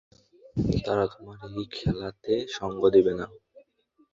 [0.77, 3.25] তারা তোমার এই খেলাতে সঙ্গ দিবে না।